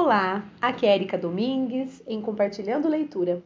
[0.00, 3.42] Olá, aqui é Erika Domingues em Compartilhando Leitura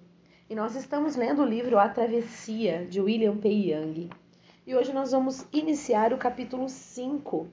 [0.50, 3.48] e nós estamos lendo o livro A Travessia de William P.
[3.48, 4.10] Young.
[4.66, 7.48] E hoje nós vamos iniciar o capítulo 5.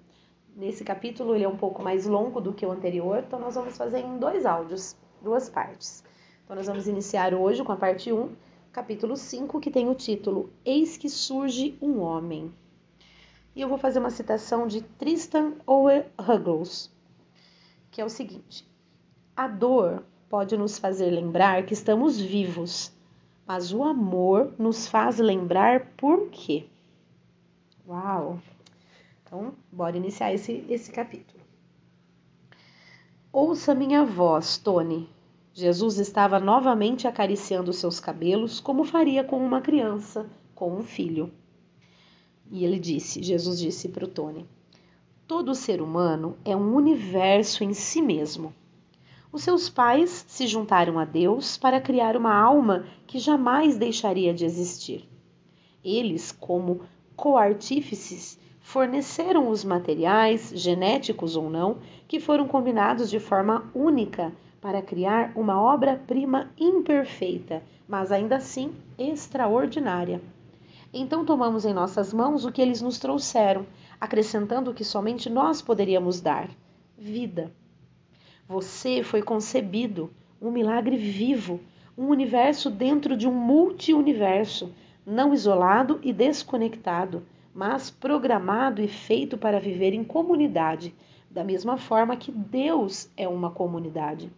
[0.54, 3.78] Nesse capítulo ele é um pouco mais longo do que o anterior, então nós vamos
[3.78, 6.04] fazer em dois áudios, duas partes.
[6.44, 8.36] Então nós vamos iniciar hoje com a parte 1,
[8.70, 12.54] capítulo 5, que tem o título Eis que surge um homem.
[13.56, 16.92] E eu vou fazer uma citação de Tristan Ower Ruggles,
[17.90, 18.69] que é o seguinte:
[19.40, 22.92] A dor pode nos fazer lembrar que estamos vivos,
[23.48, 26.66] mas o amor nos faz lembrar por quê.
[27.88, 28.42] Uau!
[29.24, 31.42] Então, bora iniciar esse, esse capítulo.
[33.32, 35.08] Ouça minha voz, Tony,
[35.54, 41.32] Jesus estava novamente acariciando seus cabelos, como faria com uma criança, com um filho.
[42.52, 44.46] E ele disse, Jesus disse para o Tony:
[45.26, 48.54] Todo ser humano é um universo em si mesmo.
[49.32, 54.44] Os seus pais se juntaram a Deus para criar uma alma que jamais deixaria de
[54.44, 55.08] existir.
[55.84, 56.82] Eles, como
[57.16, 65.32] coartífices, forneceram os materiais, genéticos ou não, que foram combinados de forma única para criar
[65.36, 70.22] uma obra-prima imperfeita, mas ainda assim extraordinária.
[70.92, 73.66] Então tomamos em nossas mãos o que eles nos trouxeram,
[74.02, 76.50] acrescentando o que somente nós poderíamos dar:
[76.98, 77.54] vida.
[78.50, 80.10] Você foi concebido,
[80.42, 81.60] um milagre vivo,
[81.96, 84.74] um universo dentro de um multi-universo,
[85.06, 90.96] não isolado e desconectado, mas programado e feito para viver em comunidade,
[91.30, 94.34] da mesma forma que Deus é uma comunidade.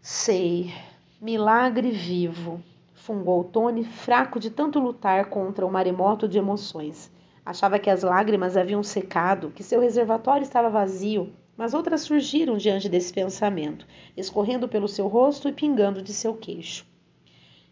[0.00, 0.72] Sei,
[1.20, 2.62] milagre vivo,
[2.94, 7.12] fungou Tony, fraco de tanto lutar contra o maremoto de emoções.
[7.44, 12.88] Achava que as lágrimas haviam secado, que seu reservatório estava vazio, mas outras surgiram diante
[12.88, 16.86] desse pensamento, escorrendo pelo seu rosto e pingando de seu queixo.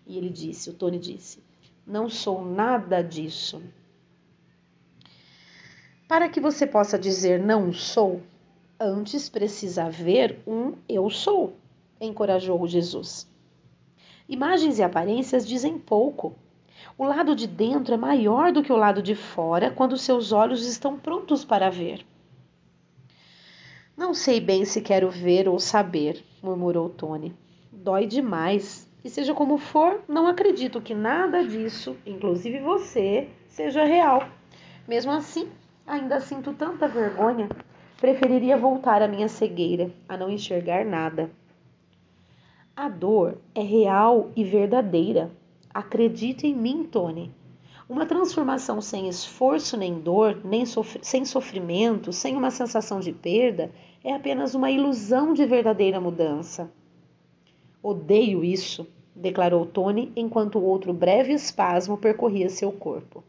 [0.05, 1.39] E ele disse, o Tony disse:
[1.87, 3.63] Não sou nada disso.
[6.09, 8.21] Para que você possa dizer não sou,
[8.79, 11.57] antes precisa haver um eu sou
[12.01, 13.29] encorajou Jesus.
[14.29, 16.35] Imagens e aparências dizem pouco.
[16.99, 20.67] O lado de dentro é maior do que o lado de fora quando seus olhos
[20.67, 22.05] estão prontos para ver.
[23.97, 27.35] Não sei bem se quero ver ou saber, murmurou Tony.
[27.73, 28.87] Dói demais.
[29.03, 34.29] E seja como for, não acredito que nada disso, inclusive você, seja real.
[34.87, 35.49] Mesmo assim,
[35.87, 37.49] ainda sinto tanta vergonha.
[37.99, 41.31] Preferiria voltar à minha cegueira, a não enxergar nada.
[42.77, 45.31] A dor é real e verdadeira.
[45.73, 47.33] Acredite em mim, Tony.
[47.89, 53.71] Uma transformação sem esforço nem dor, nem sofr sem sofrimento, sem uma sensação de perda,
[54.03, 56.69] é apenas uma ilusão de verdadeira mudança.
[57.81, 63.23] Odeio isso, declarou Tony enquanto outro breve espasmo percorria seu corpo.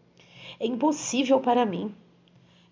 [0.59, 1.93] É impossível para mim.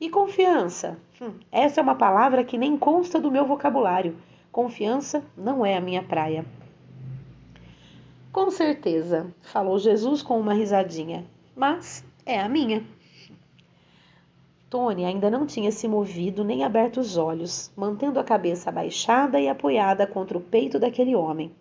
[0.01, 0.97] E confiança?
[1.21, 4.17] Hum, essa é uma palavra que nem consta do meu vocabulário.
[4.51, 6.45] Confiança não é a minha praia.
[8.31, 11.25] Com certeza, falou Jesus com uma risadinha,
[11.55, 12.85] mas é a minha.
[14.69, 19.47] Tony ainda não tinha se movido nem aberto os olhos, mantendo a cabeça abaixada e
[19.47, 21.51] apoiada contra o peito daquele homem.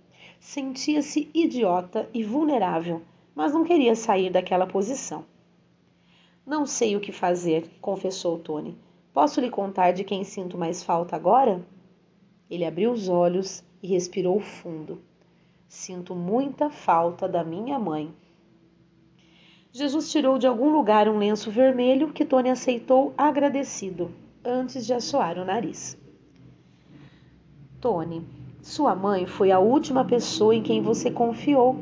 [0.41, 3.03] Sentia-se idiota e vulnerável,
[3.34, 5.25] mas não queria sair daquela posição.
[6.47, 8.77] Não sei o que fazer, confessou Tony.
[9.12, 11.65] Posso lhe contar de quem sinto mais falta agora?
[12.50, 15.00] Ele abriu os olhos e respirou fundo.
[15.69, 18.12] Sinto muita falta da minha mãe.
[19.76, 24.08] Jesus tirou de algum lugar um lenço vermelho que Tony aceitou agradecido,
[24.44, 25.98] antes de assoar o nariz.
[27.80, 28.22] Tony,
[28.62, 31.76] sua mãe foi a última pessoa em quem você confiou.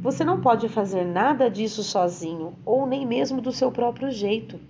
[0.00, 4.60] Você não pode fazer nada disso sozinho, ou nem mesmo do seu próprio jeito.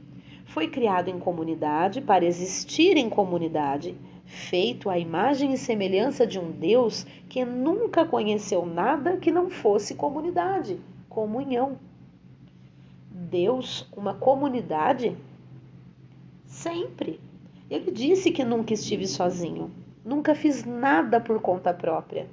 [0.46, 3.94] Foi criado em comunidade para existir em comunidade
[4.24, 9.94] feito à imagem e semelhança de um Deus que nunca conheceu nada que não fosse
[9.94, 10.80] comunidade,
[11.10, 11.76] comunhão.
[13.18, 15.16] Deus, uma comunidade?
[16.46, 17.18] Sempre.
[17.68, 19.72] Ele disse que nunca estive sozinho,
[20.04, 22.28] nunca fiz nada por conta própria.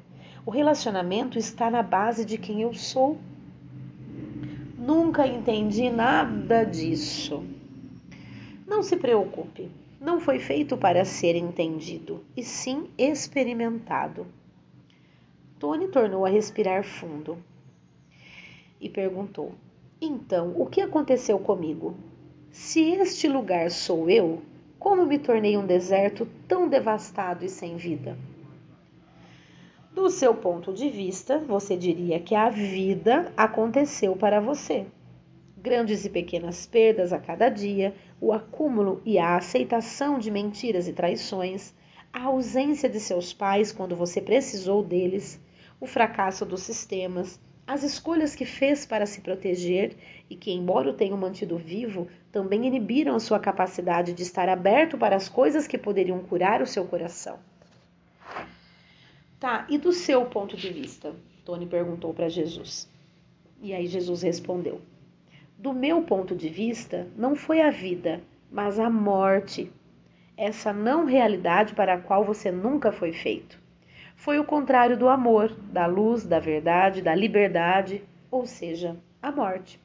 [0.46, 3.18] O relacionamento está na base de quem eu sou.
[4.78, 7.44] Nunca entendi nada disso.
[8.68, 14.28] Não se preocupe, não foi feito para ser entendido, e sim experimentado.
[15.58, 17.38] Tony tornou a respirar fundo
[18.80, 19.52] e perguntou:
[20.02, 21.96] Então, o que aconteceu comigo?
[22.52, 24.42] Se este lugar sou eu,
[24.86, 28.16] Como me tornei um deserto tão devastado e sem vida?
[29.92, 34.86] Do seu ponto de vista, você diria que a vida aconteceu para você.
[35.58, 40.94] Grandes e pequenas perdas a cada dia, o acúmulo e a aceitação de mentiras e
[40.94, 41.74] traições,
[42.14, 45.42] a ausência de seus pais quando você precisou deles,
[45.80, 49.96] o fracasso dos sistemas, as escolhas que fez para se proteger
[50.30, 54.98] e que, embora o tenham mantido vivo, também inibiram a sua capacidade de estar aberto
[54.98, 57.40] para as coisas que poderiam curar o seu coração.
[59.40, 61.16] Tá, e do seu ponto de vista?
[61.44, 62.88] Tony perguntou para Jesus.
[63.62, 64.82] E aí Jesus respondeu:
[65.58, 68.22] Do meu ponto de vista, não foi a vida,
[68.52, 69.72] mas a morte.
[70.38, 73.65] Essa não realidade para a qual você nunca foi feito
[74.16, 78.02] foi o contrário do amor, da luz, da verdade, da liberdade,
[78.32, 79.80] ou seja, a morte.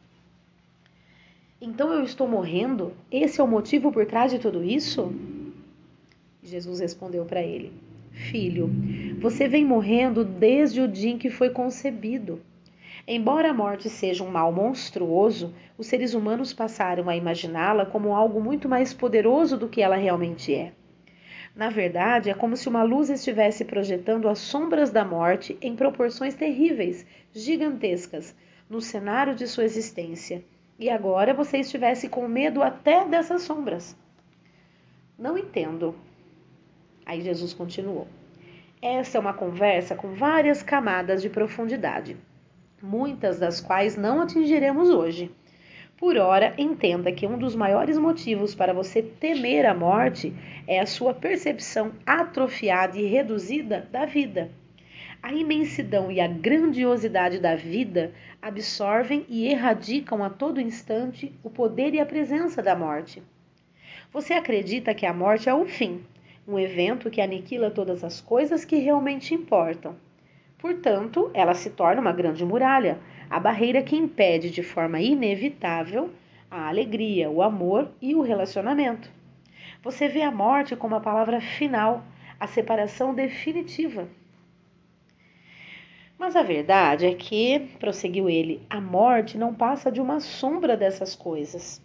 [1.61, 2.95] Então eu estou morrendo?
[3.11, 5.13] Esse é o motivo por trás de tudo isso?
[6.43, 7.73] Jesus respondeu para ele:
[8.13, 8.71] Filho,
[9.21, 12.41] você vem morrendo desde o dia em que foi concebido.
[13.07, 18.41] Embora a morte seja um mal monstruoso, os seres humanos passaram a imaginá-la como algo
[18.41, 20.73] muito mais poderoso do que ela realmente é.
[21.55, 26.35] Na verdade, é como se uma luz estivesse projetando as sombras da morte em proporções
[26.35, 28.35] terríveis, gigantescas,
[28.69, 30.45] no cenário de sua existência.
[30.79, 33.97] E agora você estivesse com medo até dessas sombras.
[35.19, 35.95] Não entendo.
[37.05, 38.07] Aí Jesus continuou.
[38.81, 42.17] Essa é uma conversa com várias camadas de profundidade,
[42.81, 45.31] muitas das quais não atingiremos hoje.
[46.01, 50.35] Por ora, entenda que um dos maiores motivos para você temer a morte
[50.67, 54.51] é a sua percepção atrofiada e reduzida da vida.
[55.23, 61.93] A imensidão e a grandiosidade da vida absorvem e erradicam a todo instante o poder
[61.93, 63.23] e a presença da morte.
[64.11, 66.03] Você acredita que a morte é o fim,
[66.49, 69.95] um evento que aniquila todas as coisas que realmente importam.
[70.57, 72.99] Portanto, ela se torna uma grande muralha,
[73.31, 76.11] a barreira que impede de forma inevitável
[76.51, 79.09] a alegria, o amor e o relacionamento.
[79.85, 82.05] Você vê a morte como a palavra final,
[82.41, 84.09] a separação definitiva.
[86.19, 91.15] Mas a verdade é que, prosseguiu ele, a morte não passa de uma sombra dessas
[91.15, 91.81] coisas.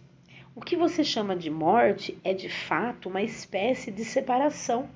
[0.54, 4.90] O que você chama de morte é de fato uma espécie de separação,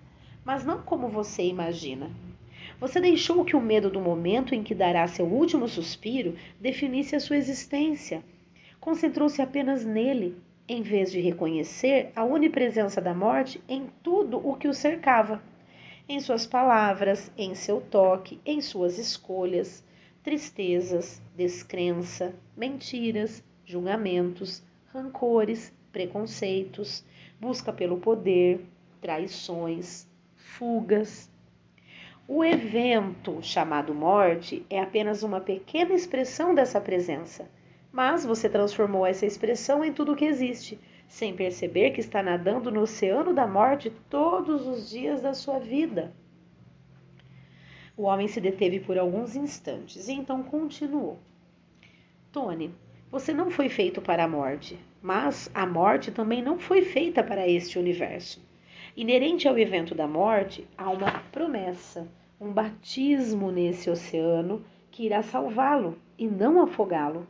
[0.45, 2.11] mas não como você imagina.
[2.81, 7.21] Você deixou que o medo do momento em que dará seu último suspiro definisse a
[7.21, 8.25] sua existência.
[8.81, 10.35] Concentrou-se apenas nele,
[10.67, 15.43] em vez de reconhecer a onipresença da morte em tudo o que o cercava.
[16.09, 19.85] Em suas palavras, em seu toque, em suas escolhas,
[20.23, 27.05] tristezas, descrença, mentiras, julgamentos, rancores, preconceitos,
[27.39, 28.65] busca pelo poder,
[29.03, 31.30] traições, fugas,
[32.33, 37.51] o evento chamado morte é apenas uma pequena expressão dessa presença,
[37.91, 40.79] mas você transformou essa expressão em tudo que existe,
[41.09, 46.13] sem perceber que está nadando no oceano da morte todos os dias da sua vida.
[47.97, 51.19] O homem se deteve por alguns instantes e então continuou.
[52.31, 52.73] Tony,
[53.11, 57.49] você não foi feito para a morte, mas a morte também não foi feita para
[57.49, 58.41] este universo.
[58.97, 62.07] Inerente ao evento da morte, há uma promessa
[62.41, 67.27] um batismo nesse oceano que irá salvá-lo e não afogá-lo.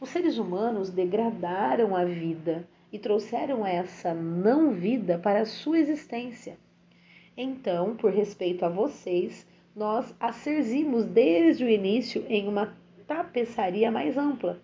[0.00, 6.58] Os seres humanos degradaram a vida e trouxeram essa não vida para a sua existência.
[7.36, 9.46] Então, por respeito a vocês,
[9.76, 14.60] nós a serzimos desde o início em uma tapeçaria mais ampla.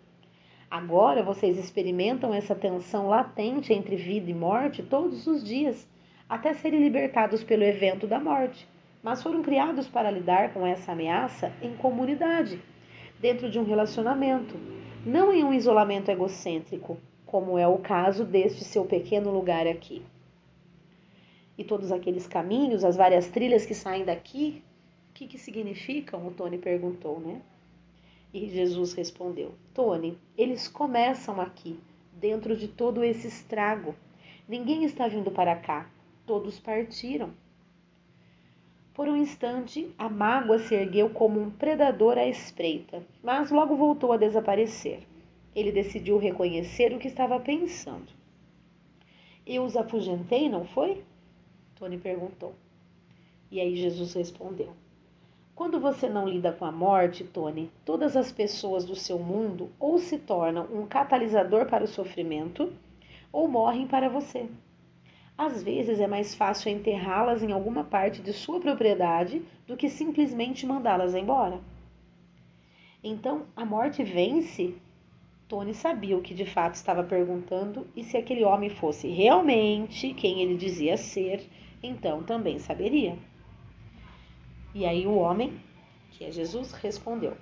[0.68, 5.88] Agora vocês experimentam essa tensão latente entre vida e morte todos os dias,
[6.28, 8.66] até serem libertados pelo evento da morte
[9.02, 12.60] mas foram criados para lidar com essa ameaça em comunidade,
[13.20, 14.54] dentro de um relacionamento,
[15.04, 20.02] não em um isolamento egocêntrico, como é o caso deste seu pequeno lugar aqui.
[21.56, 24.62] E todos aqueles caminhos, as várias trilhas que saem daqui,
[25.10, 26.26] o que, que significam?
[26.26, 27.42] O Tony perguntou, né?
[28.32, 31.78] E Jesus respondeu: Tony, eles começam aqui,
[32.12, 33.94] dentro de todo esse estrago.
[34.48, 35.90] Ninguém está vindo para cá,
[36.26, 37.30] todos partiram.
[38.98, 44.12] Por um instante, a mágoa se ergueu como um predador à espreita, mas logo voltou
[44.12, 45.06] a desaparecer.
[45.54, 48.08] Ele decidiu reconhecer o que estava pensando.
[49.46, 51.04] Eu os afugentei, não foi?
[51.76, 52.56] Tony perguntou.
[53.52, 54.72] E aí Jesus respondeu:
[55.54, 60.00] Quando você não lida com a morte, Tony, todas as pessoas do seu mundo ou
[60.00, 62.72] se tornam um catalisador para o sofrimento
[63.30, 64.48] ou morrem para você.
[65.38, 70.66] Às vezes é mais fácil enterrá-las em alguma parte de sua propriedade do que simplesmente
[70.66, 71.61] mandá-las embora.
[73.04, 74.75] Então, a morte vence?
[75.47, 80.42] Tony sabia o que de fato estava perguntando e se aquele homem fosse realmente quem
[80.42, 81.49] ele dizia ser,
[81.80, 83.16] então também saberia.
[84.75, 85.52] E aí o homem,
[86.11, 87.37] que é Jesus, respondeu: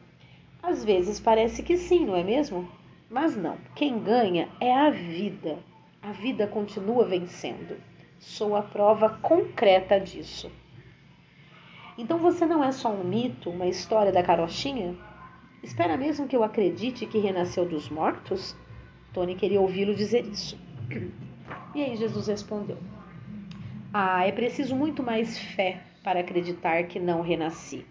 [0.63, 2.69] Às vezes parece que sim, não é mesmo?
[3.09, 5.59] Mas não, quem ganha é a vida.
[6.07, 7.79] A vida continua vencendo.
[8.21, 10.49] Sou a prova concreta disso.
[11.99, 14.95] Então você não é só um mito, uma história da carochinha?
[15.65, 18.57] Espera mesmo que eu acredite que renasceu dos mortos?
[19.13, 20.57] Tony queria ouvi-lo dizer isso.
[21.75, 22.79] E aí Jesus respondeu:
[23.93, 27.85] Ah, é preciso muito mais fé para acreditar que não renasci.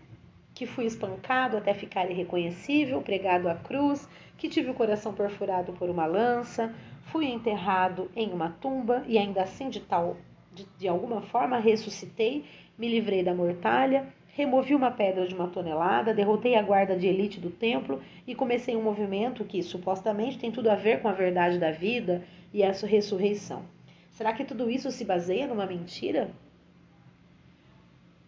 [0.54, 4.08] Que fui espancado até ficar irreconhecível, pregado à cruz,
[4.38, 6.74] que tive o coração perfurado por uma lança,
[7.16, 10.18] fui enterrado em uma tumba e ainda assim de tal
[10.54, 12.44] de, de alguma forma ressuscitei,
[12.78, 17.40] me livrei da mortalha, removi uma pedra de uma tonelada, derrotei a guarda de elite
[17.40, 21.58] do templo e comecei um movimento que supostamente tem tudo a ver com a verdade
[21.58, 22.22] da vida
[22.54, 23.64] e a ressurreição.
[24.10, 26.32] Será que tudo isso se baseia numa mentira?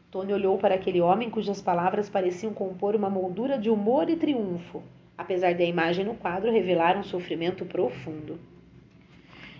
[0.10, 4.82] Tony olhou para aquele homem cujas palavras pareciam compor uma moldura de humor e triunfo,
[5.17, 8.39] apesar da imagem no quadro revelar um sofrimento profundo.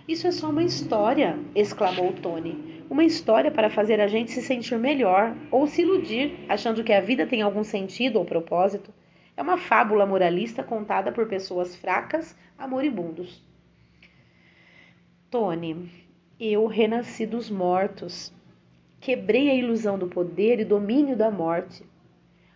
[0.08, 2.82] Isso é só uma história, exclamou Tony.
[2.88, 7.00] Uma história para fazer a gente se sentir melhor ou se iludir, achando que a
[7.02, 8.90] vida tem algum sentido ou propósito.
[9.36, 13.44] É uma fábula moralista contada por pessoas fracas a moribundos.
[15.30, 15.90] Tony,
[16.40, 18.32] eu renasci dos mortos.
[18.98, 21.84] Quebrei a ilusão do poder e domínio da morte.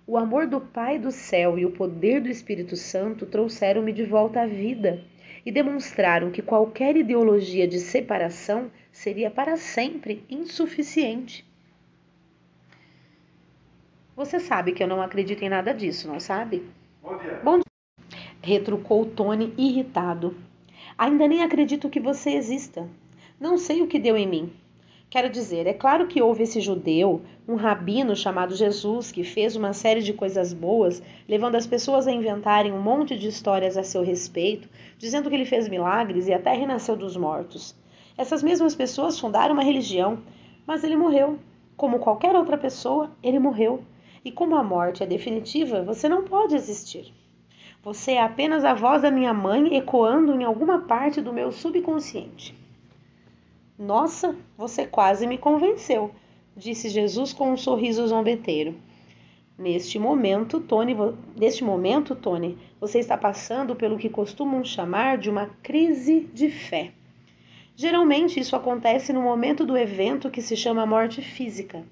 [0.06, 4.40] O amor do Pai do céu e o poder do Espírito Santo trouxeram-me de volta
[4.40, 5.04] à vida
[5.44, 11.44] e demonstraram que qualquer ideologia de separação seria para sempre insuficiente.
[14.14, 16.62] Você sabe que eu não acredito em nada disso, não sabe?
[17.02, 17.40] Bom dia.
[17.42, 18.16] Bom dia.
[18.42, 20.36] Retrucou Tony irritado.
[20.96, 22.88] Ainda nem acredito que você exista.
[23.40, 24.52] Não sei o que deu em mim.
[25.12, 29.74] Quero dizer, é claro que houve esse judeu, um rabino chamado Jesus, que fez uma
[29.74, 34.02] série de coisas boas, levando as pessoas a inventarem um monte de histórias a seu
[34.02, 37.76] respeito, dizendo que ele fez milagres e até renasceu dos mortos.
[38.16, 40.18] Essas mesmas pessoas fundaram uma religião,
[40.66, 41.38] mas ele morreu.
[41.76, 43.84] Como qualquer outra pessoa, ele morreu.
[44.24, 47.12] E como a morte é definitiva, você não pode existir.
[47.82, 52.61] Você é apenas a voz da minha mãe ecoando em alguma parte do meu subconsciente.
[53.78, 56.10] Nossa, você quase me convenceu,
[56.54, 58.74] disse Jesus com um sorriso zombeteiro.
[59.58, 60.94] Neste momento, Tony,
[61.34, 66.92] neste momento, Tony, você está passando pelo que costumam chamar de uma crise de fé.
[67.74, 71.82] Geralmente isso acontece no momento do evento que se chama morte física.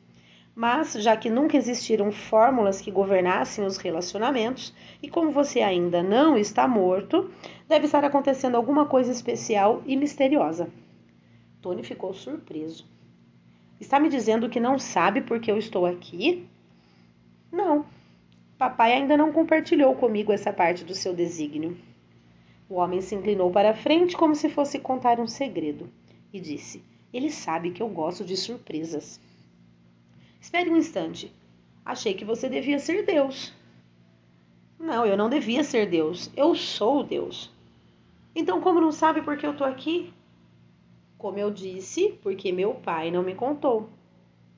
[0.55, 6.37] Mas, já que nunca existiram fórmulas que governassem os relacionamentos, e como você ainda não
[6.37, 7.31] está morto,
[7.67, 10.69] deve estar acontecendo alguma coisa especial e misteriosa.
[11.61, 12.87] Tony ficou surpreso.
[13.81, 16.47] Está me dizendo que não sabe por que eu estou aqui?
[17.51, 17.85] Não.
[18.59, 21.77] Papai ainda não compartilhou comigo essa parte do seu desígnio.
[22.69, 25.91] O homem se inclinou para a frente como se fosse contar um segredo
[26.33, 29.21] e disse: Ele sabe que eu gosto de surpresas.
[30.41, 31.33] Espere um instante.
[31.85, 33.53] Achei que você devia ser Deus.
[34.79, 36.31] Não, eu não devia ser Deus.
[36.37, 37.51] Eu sou Deus.
[38.35, 40.13] Então, como não sabe por que eu estou aqui?
[41.21, 43.91] Como eu disse, porque meu pai não me contou.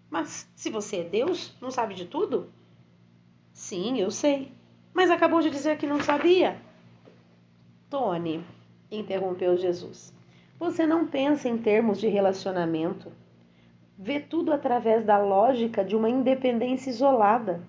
[0.08, 2.52] Mas se você é Deus, não sabe de tudo?
[3.52, 4.52] Sim, eu sei.
[4.94, 6.56] Mas acabou de dizer que não sabia.
[7.90, 8.44] Tony,
[8.92, 10.14] interrompeu Jesus,
[10.56, 13.10] você não pensa em termos de relacionamento.
[13.98, 17.60] Vê tudo através da lógica de uma independência isolada.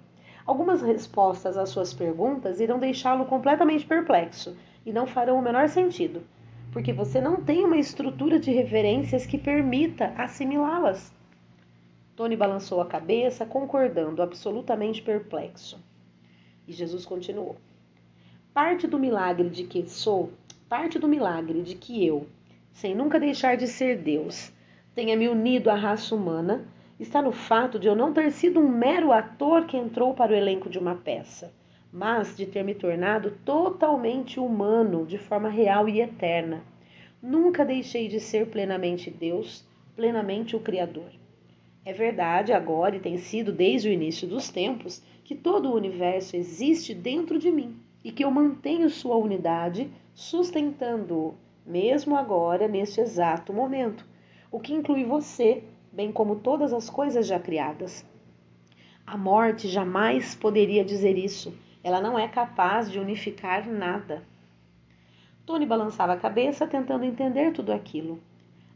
[0.46, 6.22] Algumas respostas às suas perguntas irão deixá-lo completamente perplexo e não farão o menor sentido
[6.74, 11.14] porque você não tem uma estrutura de referências que permita assimilá-las.
[12.16, 15.80] Tony balançou a cabeça, concordando, absolutamente perplexo.
[16.68, 17.58] E Jesus continuou:
[18.52, 20.34] Parte do milagre de que sou,
[20.68, 22.28] parte do milagre de que eu,
[22.72, 24.52] sem nunca deixar de ser Deus,
[24.96, 26.66] tenha me unido à raça humana,
[27.00, 30.36] está no fato de eu não ter sido um mero ator que entrou para o
[30.36, 31.54] elenco de uma peça
[31.94, 36.64] mas de ter me tornado totalmente humano, de forma real e eterna.
[37.22, 39.64] Nunca deixei de ser plenamente Deus,
[39.96, 41.12] plenamente o Criador.
[41.86, 46.36] É verdade agora e tem sido desde o início dos tempos que todo o universo
[46.36, 53.54] existe dentro de mim e que eu mantenho sua unidade, sustentando-o, mesmo agora, neste exato
[53.54, 54.04] momento.
[54.52, 58.06] o que inclui você, bem como todas as coisas já criadas.
[59.06, 61.54] A morte jamais poderia dizer isso.
[61.84, 64.24] Ela não é capaz de unificar nada.
[65.46, 68.20] Tony balançava a cabeça, tentando entender tudo aquilo,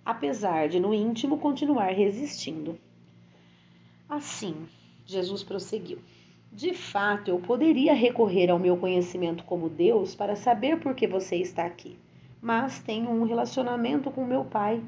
[0.05, 2.77] apesar de no íntimo continuar resistindo.
[4.09, 4.67] Assim,
[5.05, 5.99] Jesus prosseguiu.
[6.51, 11.37] De fato, eu poderia recorrer ao meu conhecimento como Deus para saber por que você
[11.37, 11.97] está aqui,
[12.41, 14.81] mas tenho um relacionamento com meu Pai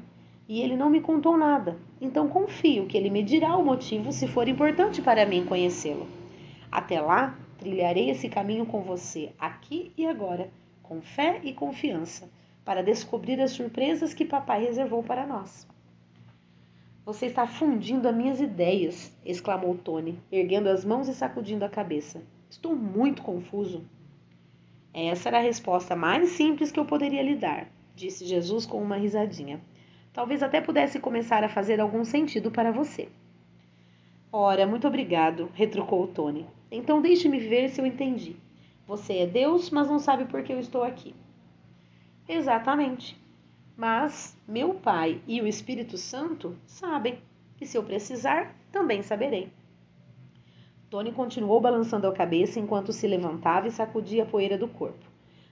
[0.48, 1.78] e ele não me contou nada.
[2.00, 6.06] Então confio que ele me dirá o motivo se for importante para mim conhecê-lo.
[6.72, 10.50] Até lá, trilharei esse caminho com você, aqui e agora,
[10.82, 12.28] com fé e confiança,
[12.64, 15.68] para descobrir as surpresas que papai reservou para nós.
[17.04, 22.22] Você está fundindo as minhas ideias, exclamou Tony, erguendo as mãos e sacudindo a cabeça.
[22.48, 23.84] Estou muito confuso.
[24.92, 28.96] Essa era a resposta mais simples que eu poderia lhe dar, disse Jesus com uma
[28.96, 29.60] risadinha.
[30.12, 33.08] Talvez até pudesse começar a fazer algum sentido para você.
[34.32, 36.46] Ora, muito obrigado, retrucou Tony.
[36.70, 38.36] Então deixe-me ver se eu entendi.
[38.86, 41.14] Você é Deus, mas não sabe por que eu estou aqui.
[42.28, 43.18] Exatamente.
[43.76, 47.18] Mas meu Pai e o Espírito Santo sabem,
[47.60, 49.50] e se eu precisar, também saberei.
[50.90, 55.08] Tony continuou balançando a cabeça enquanto se levantava e sacudia a poeira do corpo.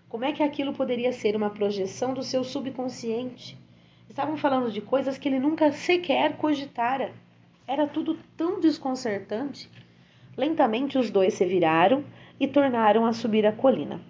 [0.08, 3.56] Como é que aquilo poderia ser uma projeção do seu subconsciente?
[4.08, 7.12] Estavam falando de coisas que ele nunca sequer cogitara.
[7.66, 9.70] Era tudo tão desconcertante.
[10.38, 12.04] Lentamente os dois se viraram
[12.38, 14.00] e tornaram a subir a colina.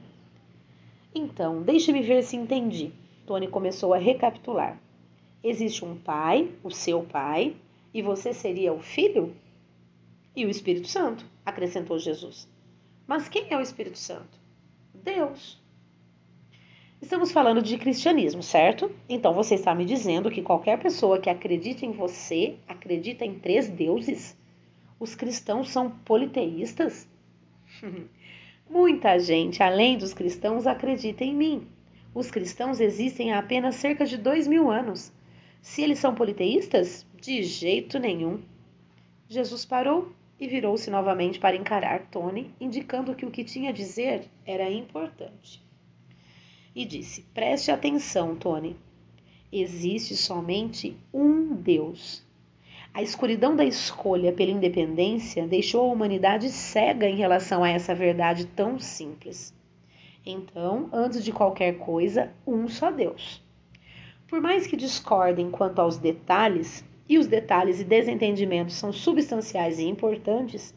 [1.15, 2.93] Então, deixe-me ver se entendi.
[3.27, 4.79] Tony começou a recapitular.
[5.43, 7.57] Existe um pai, o seu pai,
[7.95, 9.35] e você seria o filho?
[10.37, 12.47] E o Espírito Santo, acrescentou Jesus.
[13.07, 14.39] Mas quem é o Espírito Santo?
[14.93, 15.59] Deus.
[17.01, 18.91] Estamos falando de cristianismo, certo?
[19.09, 23.67] Então você está me dizendo que qualquer pessoa que acredita em você acredita em três
[23.71, 24.38] deuses?
[24.99, 27.09] Os cristãos são politeístas?
[28.69, 31.67] Muita gente, além dos cristãos, acredita em mim.
[32.15, 35.13] Os cristãos existem há apenas cerca de dois mil anos.
[35.61, 37.07] Se eles são politeístas?
[37.21, 38.43] De jeito nenhum.
[39.29, 44.29] Jesus parou e virou-se novamente para encarar Tony, indicando que o que tinha a dizer
[44.47, 45.67] era importante
[46.79, 48.77] e disse: Preste atenção, Tony.
[49.51, 52.25] Existe somente um Deus.
[52.99, 58.45] A escuridão da escolha pela independência deixou a humanidade cega em relação a essa verdade
[58.45, 59.55] tão simples.
[60.27, 63.41] Então, antes de qualquer coisa, um só Deus.
[64.27, 69.85] Por mais que discordem quanto aos detalhes, e os detalhes e desentendimentos são substanciais e
[69.85, 70.75] importantes,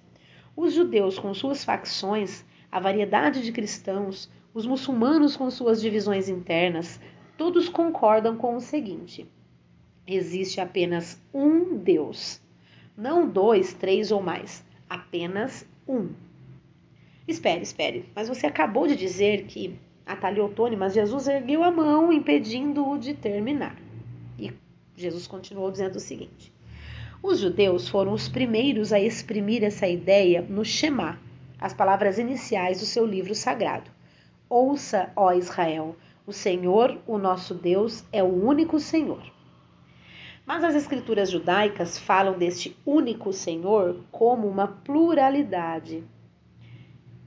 [0.55, 7.01] os judeus, com suas facções, a variedade de cristãos, os muçulmanos, com suas divisões internas,
[7.35, 9.27] todos concordam com o seguinte:
[10.07, 12.41] existe apenas um Deus.
[12.97, 14.63] Não dois, três ou mais.
[14.89, 16.09] Apenas um.
[17.27, 22.11] Espere, espere, mas você acabou de dizer que atalhou Tony, mas Jesus ergueu a mão,
[22.11, 23.77] impedindo-o de terminar.
[24.37, 24.51] E
[24.95, 26.51] Jesus continuou dizendo o seguinte:
[27.23, 31.19] Os judeus foram os primeiros a exprimir essa ideia no Shema,
[31.59, 33.89] as palavras iniciais do seu livro sagrado.
[34.49, 39.23] Ouça, ó Israel, o Senhor, o nosso Deus, é o único Senhor.
[40.45, 46.03] Mas as escrituras judaicas falam deste único Senhor como uma pluralidade.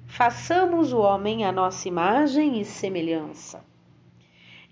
[0.07, 3.65] Façamos o homem à nossa imagem e semelhança.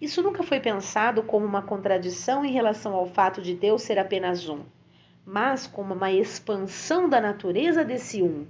[0.00, 4.48] Isso nunca foi pensado como uma contradição em relação ao fato de Deus ser apenas
[4.48, 4.61] um,
[5.24, 8.46] mas como uma expansão da natureza desse um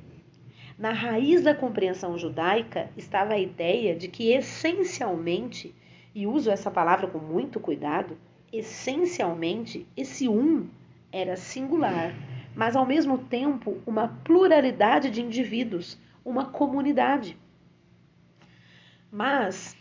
[0.82, 5.72] na raiz da compreensão judaica estava a ideia de que essencialmente,
[6.12, 8.18] e uso essa palavra com muito cuidado,
[8.52, 10.68] essencialmente esse um
[11.10, 12.14] era singular,
[12.54, 17.36] mas ao mesmo tempo uma pluralidade de indivíduos, uma comunidade.
[19.10, 19.76] Mas,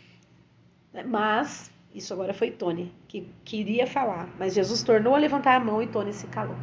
[1.06, 5.82] mas, isso agora foi Tony que queria falar, mas Jesus tornou a levantar a mão
[5.82, 6.56] e Tony se calou.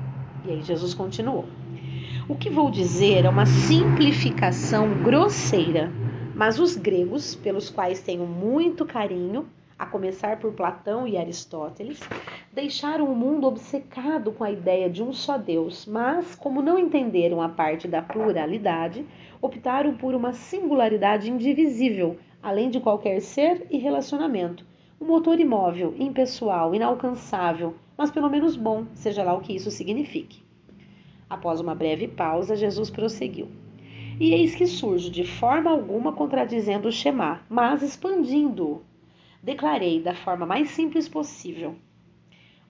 [0.45, 1.45] E aí Jesus continuou.
[2.28, 5.91] O que vou dizer é uma simplificação grosseira,
[6.36, 9.48] mas os gregos, pelos quais tenho muito carinho,
[9.80, 12.02] a começar por Platão e Aristóteles,
[12.52, 17.42] deixaram o mundo obcecado com a ideia de um só Deus, mas, como não entenderam
[17.42, 19.06] a parte da pluralidade,
[19.42, 24.65] optaram por uma singularidade indivisível, além de qualquer ser e relacionamento.
[25.00, 30.44] Um motor imóvel, impessoal, inalcançável, mas pelo menos bom, seja lá o que isso signifique.
[31.30, 33.48] Após uma breve pausa, Jesus prosseguiu.
[34.20, 38.88] E eis que surge de forma alguma contradizendo o Shema, mas expandindo-o.
[39.41, 41.75] Declarei da forma mais simples possível.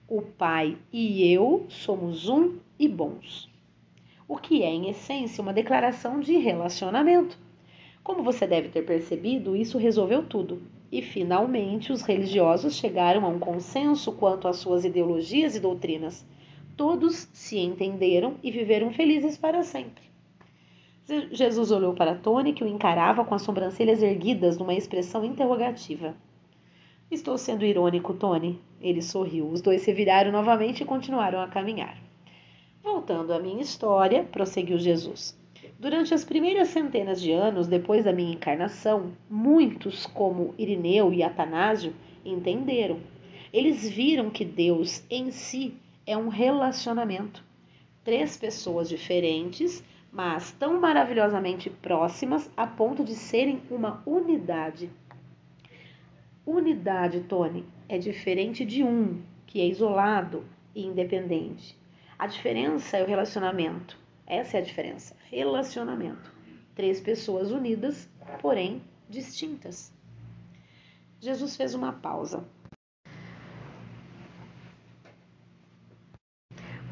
[0.08, 3.50] O Pai e eu somos um e bons.
[4.28, 7.36] O que é, em essência, uma declaração de relacionamento.
[8.04, 10.62] Como você deve ter percebido, isso resolveu tudo.
[10.92, 16.24] E finalmente os religiosos chegaram a um consenso quanto às suas ideologias e doutrinas.
[16.76, 20.04] Todos se entenderam e viveram felizes para sempre.
[21.32, 26.14] Jesus olhou para Tony, que o encarava com as sobrancelhas erguidas numa expressão interrogativa.
[27.10, 28.60] Estou sendo irônico, Tony.
[28.80, 29.48] Ele sorriu.
[29.48, 31.96] Os dois se viraram novamente e continuaram a caminhar.
[32.82, 35.38] Voltando à minha história, prosseguiu Jesus.
[35.78, 41.94] Durante as primeiras centenas de anos depois da minha encarnação, muitos, como Irineu e Atanásio,
[42.24, 43.00] entenderam.
[43.52, 45.74] Eles viram que Deus em si
[46.06, 47.42] é um relacionamento.
[48.04, 54.90] Três pessoas diferentes mas tão maravilhosamente próximas a ponto de serem uma unidade.
[56.52, 61.78] Unidade, Tony, é diferente de um, que é isolado e independente.
[62.18, 63.96] A diferença é o relacionamento.
[64.26, 65.14] Essa é a diferença.
[65.30, 66.34] Relacionamento.
[66.74, 68.10] Três pessoas unidas,
[68.42, 69.92] porém distintas.
[71.20, 72.44] Jesus fez uma pausa.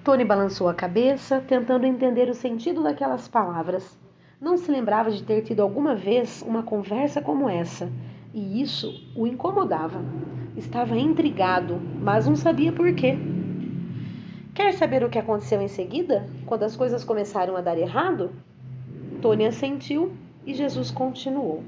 [0.04, 3.98] Tony balançou a cabeça, tentando entender o sentido daquelas palavras.
[4.40, 7.90] Não se lembrava de ter tido alguma vez uma conversa como essa,
[8.32, 10.00] e isso o incomodava.
[10.56, 13.16] Estava intrigado, mas não sabia por quê.
[14.54, 18.32] Quer saber o que aconteceu em seguida, quando as coisas começaram a dar errado?
[19.22, 20.12] Tony assentiu
[20.44, 21.62] e Jesus continuou.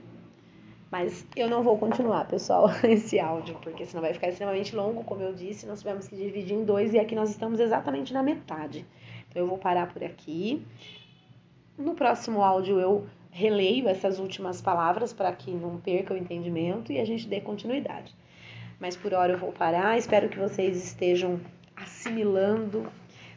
[0.90, 5.22] Mas eu não vou continuar, pessoal, esse áudio, porque senão vai ficar extremamente longo, como
[5.22, 8.84] eu disse, nós tivemos que dividir em dois e aqui nós estamos exatamente na metade.
[9.28, 10.66] Então eu vou parar por aqui.
[11.78, 16.98] No próximo áudio eu releio essas últimas palavras para que não perca o entendimento e
[16.98, 18.14] a gente dê continuidade.
[18.78, 21.40] Mas por hora eu vou parar, espero que vocês estejam
[21.76, 22.90] assimilando,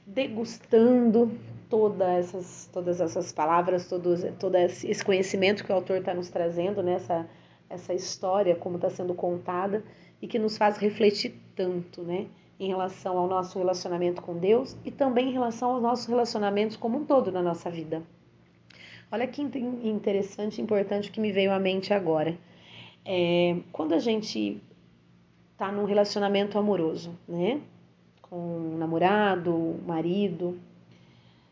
[0.06, 1.32] degustando
[1.70, 6.82] todas essas, todas essas palavras, todo, todo esse conhecimento que o autor está nos trazendo.
[6.82, 6.98] Né?
[7.74, 9.84] essa história como está sendo contada
[10.22, 12.28] e que nos faz refletir tanto, né?
[12.60, 17.00] Em relação ao nosso relacionamento com Deus e também em relação aos nossos relacionamentos como
[17.00, 18.04] um todo na nossa vida.
[19.14, 22.36] Olha que interessante e importante que me veio à mente agora.
[23.06, 24.60] É, quando a gente
[25.52, 27.62] está num relacionamento amoroso, né?
[28.24, 30.60] Com um namorado, marido,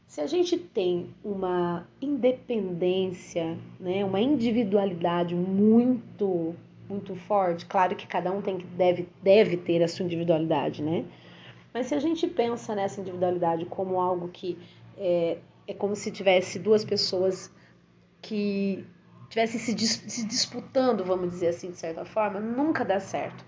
[0.07, 6.55] se a gente tem uma independência, né, uma individualidade muito
[6.89, 11.05] muito forte, claro que cada um tem deve deve ter a sua individualidade, né?
[11.71, 14.57] Mas se a gente pensa nessa individualidade como algo que
[14.97, 17.53] é, é como se tivesse duas pessoas
[18.21, 18.85] que
[19.29, 23.45] tivessem se, dis, se disputando, vamos dizer assim, de certa forma, nunca dá certo.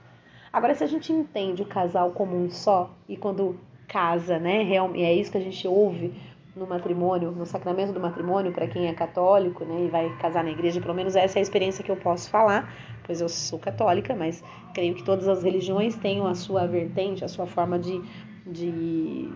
[0.51, 5.13] Agora, se a gente entende o casal como um só e quando casa, né, é
[5.13, 6.13] isso que a gente ouve
[6.55, 10.51] no matrimônio, no sacramento do matrimônio, para quem é católico né, e vai casar na
[10.51, 12.71] igreja, pelo menos essa é a experiência que eu posso falar,
[13.03, 17.27] pois eu sou católica, mas creio que todas as religiões tenham a sua vertente, a
[17.27, 17.99] sua forma de,
[18.45, 19.31] de,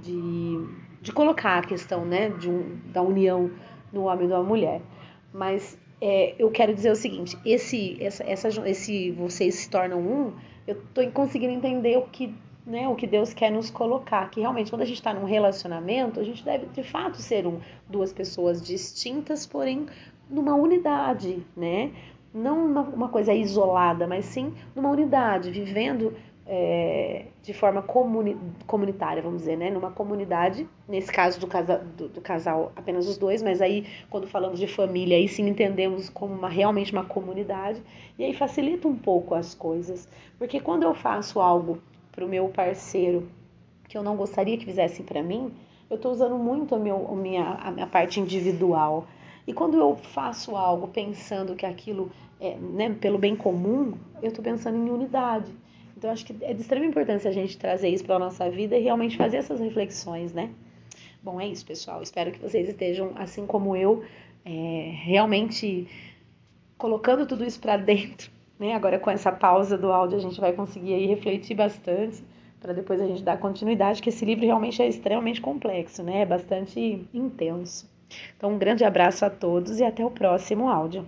[0.00, 0.68] de,
[1.02, 3.50] de colocar a questão né, de um, da união
[3.92, 4.80] no homem e da mulher.
[5.34, 10.32] Mas é, eu quero dizer o seguinte: esse, essa, essa, esse vocês se tornam um,
[10.66, 12.32] eu estou conseguindo entender o que
[12.64, 16.20] né, o que Deus quer nos colocar, que realmente quando a gente está num relacionamento,
[16.20, 19.86] a gente deve de fato ser um, duas pessoas distintas, porém
[20.30, 21.90] numa unidade, né?
[22.32, 26.14] Não uma, uma coisa isolada, mas sim numa unidade, vivendo
[26.46, 29.70] é, de forma comuni comunitária, vamos dizer, né?
[29.70, 34.26] Numa comunidade, nesse caso do, casa do, do, casal apenas os dois, mas aí quando
[34.26, 37.80] falamos de família, aí sim entendemos como uma, realmente uma comunidade,
[38.18, 41.78] e aí facilita um pouco as coisas, porque quando eu faço algo
[42.10, 43.28] para o meu parceiro
[43.88, 45.52] que eu não gostaria que fizessem para mim,
[45.88, 49.06] eu estou usando muito a, meu, a, minha, a minha parte individual.
[49.46, 54.42] E quando eu faço algo pensando que aquilo é né, pelo bem comum, eu estou
[54.42, 55.52] pensando em unidade.
[56.02, 58.76] Então, acho que é de extrema importância a gente trazer isso para a nossa vida
[58.76, 60.50] e realmente fazer essas reflexões, né?
[61.22, 62.02] Bom, é isso, pessoal.
[62.02, 64.02] Espero que vocês estejam, assim como eu,
[64.44, 65.86] é, realmente
[66.76, 68.74] colocando tudo isso para dentro né?
[68.74, 72.24] Agora com essa pausa do áudio a gente vai conseguir aí refletir bastante
[72.60, 76.22] para depois a gente dar continuidade, que esse livro realmente é extremamente complexo, né?
[76.22, 77.88] É bastante intenso.
[78.36, 81.06] Então, um grande abraço a todos e até o próximo áudio.